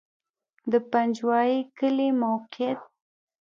[0.71, 2.79] د پنجوایي کلی موقعیت